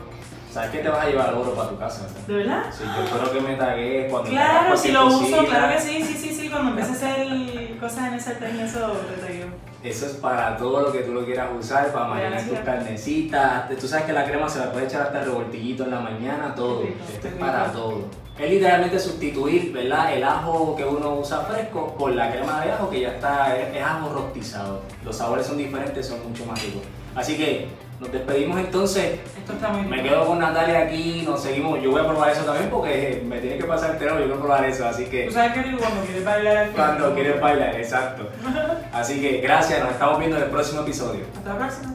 ¿Sabes 0.55 0.71
que 0.71 0.79
te 0.79 0.89
vas 0.89 1.05
a 1.05 1.09
llevar 1.09 1.35
oro 1.35 1.53
para 1.53 1.69
tu 1.69 1.77
casa? 1.77 2.07
¿de 2.29 2.33
verdad? 2.33 2.67
Sí, 2.71 2.85
yo 2.85 3.03
espero 3.03 3.33
que 3.33 3.41
me 3.41 3.57
tagues 3.57 4.09
cuando 4.09 4.31
Claro, 4.31 4.77
si 4.77 4.93
lo 4.93 5.07
uso, 5.09 5.45
claro 5.47 5.75
que 5.75 5.81
sí, 5.81 6.01
sí, 6.05 6.15
sí, 6.15 6.33
sí, 6.33 6.49
cuando 6.49 6.71
empiece 6.71 6.93
a 6.93 6.95
hacer 6.95 7.77
cosas 7.81 8.07
en 8.07 8.15
el 8.15 8.21
sartén, 8.21 8.61
eso 8.61 8.93
te 8.93 9.21
traigo. 9.21 9.47
Eso 9.83 10.07
es 10.07 10.13
para 10.13 10.57
todo 10.57 10.83
lo 10.83 10.93
que 10.93 11.01
tú 11.01 11.13
lo 11.13 11.25
quieras 11.25 11.49
usar, 11.59 11.93
para 11.93 12.07
marinar 12.07 12.41
tus 12.45 12.61
carnecitas. 12.61 13.69
Tú 13.81 13.89
sabes 13.89 14.05
que 14.05 14.13
la 14.13 14.25
crema 14.25 14.49
se 14.49 14.61
la 14.61 14.71
puede 14.71 14.87
echar 14.87 15.03
hasta 15.03 15.25
revoltillito 15.25 15.83
en 15.83 15.91
la 15.91 15.99
mañana, 15.99 16.55
todo. 16.55 16.83
Qué 16.83 16.87
rico, 16.87 17.05
Esto 17.09 17.23
qué 17.23 17.29
es 17.29 17.35
para 17.35 17.73
todo. 17.73 18.05
Es 18.39 18.51
literalmente 18.51 19.01
sustituir, 19.01 19.73
¿verdad? 19.73 20.15
El 20.15 20.23
ajo 20.23 20.77
que 20.77 20.85
uno 20.85 21.17
usa 21.17 21.41
fresco 21.41 21.97
por 21.99 22.13
la 22.13 22.31
crema 22.31 22.65
de 22.65 22.71
ajo 22.71 22.89
que 22.89 23.01
ya 23.01 23.09
está, 23.09 23.57
es, 23.57 23.75
es 23.75 23.83
ajo 23.83 24.09
rostizado. 24.09 24.83
Los 25.05 25.17
sabores 25.17 25.49
son 25.49 25.59
diferentes, 25.59 26.07
son 26.07 26.23
mucho 26.29 26.47
más 26.47 26.63
ricos. 26.63 26.83
Así 27.17 27.37
que 27.37 27.69
nos 28.01 28.13
despedimos 28.13 28.59
entonces. 28.59 29.21
Esto 29.39 29.53
está 29.53 29.69
muy 29.71 29.87
Me 29.87 30.03
quedo 30.03 30.27
con 30.27 30.39
Natalia 30.39 30.81
aquí, 30.81 31.23
nos 31.27 31.43
seguimos. 31.43 31.83
Yo 31.83 31.91
voy 31.91 32.01
a 32.01 32.09
probar 32.09 32.31
eso 32.31 32.43
también 32.43 32.71
porque 32.71 33.23
me 33.27 33.39
tiene 33.39 33.59
que 33.59 33.65
pasar 33.65 33.93
el 33.93 33.99
terreno, 33.99 34.19
yo 34.19 34.27
quiero 34.27 34.41
probar 34.41 34.65
eso. 34.65 34.87
Así 34.87 35.05
que 35.07 35.27
Tú 35.27 35.33
sabes 35.33 35.53
que 35.53 35.63
rico 35.63 35.79
cuando 35.79 36.03
quieres 36.03 36.25
bailar 36.25 36.71
cuando 36.71 37.15
quieres 37.15 37.41
bailar, 37.41 37.75
exacto. 37.77 38.29
Así 38.93 39.21
que 39.21 39.41
gracias, 39.41 39.81
nos 39.83 39.93
estamos 39.93 40.19
viendo 40.19 40.37
en 40.37 40.45
el 40.45 40.51
próximo 40.51 40.83
episodio. 40.83 41.25
Hasta 41.37 41.55
la 41.55 41.59
próxima. 41.59 41.95